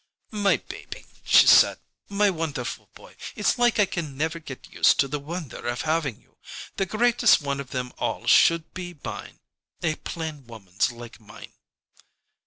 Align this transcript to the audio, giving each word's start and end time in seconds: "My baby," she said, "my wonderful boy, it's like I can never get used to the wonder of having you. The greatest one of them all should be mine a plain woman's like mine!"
"My 0.31 0.57
baby," 0.57 1.05
she 1.23 1.45
said, 1.45 1.77
"my 2.09 2.31
wonderful 2.31 2.89
boy, 2.95 3.15
it's 3.35 3.59
like 3.59 3.77
I 3.79 3.85
can 3.85 4.17
never 4.17 4.39
get 4.39 4.73
used 4.73 4.99
to 5.01 5.07
the 5.07 5.19
wonder 5.19 5.67
of 5.67 5.81
having 5.83 6.19
you. 6.19 6.37
The 6.77 6.87
greatest 6.87 7.39
one 7.39 7.59
of 7.59 7.69
them 7.69 7.93
all 7.99 8.25
should 8.25 8.73
be 8.73 8.97
mine 9.03 9.37
a 9.83 9.93
plain 9.97 10.47
woman's 10.47 10.91
like 10.91 11.19
mine!" 11.19 11.53